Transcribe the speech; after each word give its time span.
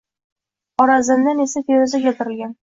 Xorazmdan 0.81 1.45
esa 1.45 1.63
feruza 1.69 2.03
keltirilgan. 2.09 2.59